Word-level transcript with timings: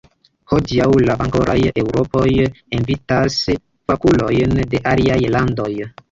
Hodiaŭ 0.51 0.85
la 1.07 1.15
bonkoraj 1.17 1.57
eŭropanoj 1.81 2.45
invitas 2.77 3.37
fakulojn 3.91 4.57
de 4.73 4.81
aliaj 4.93 5.19
landoj. 5.37 5.69